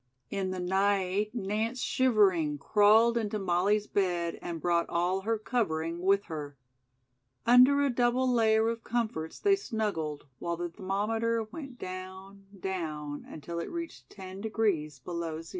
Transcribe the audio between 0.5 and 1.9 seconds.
night, Nance,